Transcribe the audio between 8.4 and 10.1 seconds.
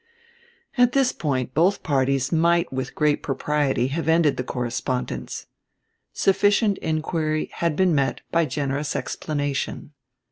generous explanation.